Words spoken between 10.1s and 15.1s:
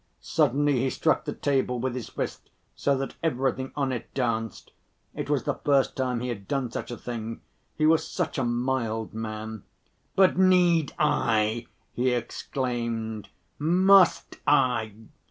"But need I?" he exclaimed, "must I?